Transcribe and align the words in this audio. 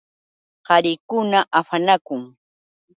Qarikuna 0.67 1.39
afanakun. 1.59 2.21